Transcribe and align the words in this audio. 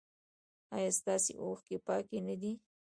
ایا 0.75 0.89
ستاسو 0.99 1.31
اوښکې 1.43 1.77
پاکې 1.87 2.19
نه 2.27 2.35
دي؟ 2.41 2.51